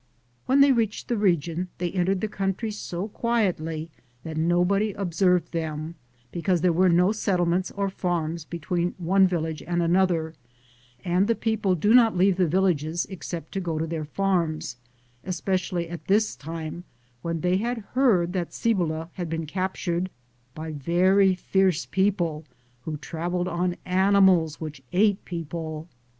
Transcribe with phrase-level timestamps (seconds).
[0.47, 3.91] When they reached the region, they entered the country so quietly
[4.23, 5.93] that nobody observed them,
[6.31, 10.33] because there were no settlements or farms between one village and another
[11.05, 14.77] and the people do not leave the villages except to go to their farms,
[15.23, 16.83] especially at this time,
[17.21, 20.09] when they had heard that Cibola had been captured
[20.55, 22.43] by very fierce people,
[22.85, 25.87] who travelled on animals which ate people.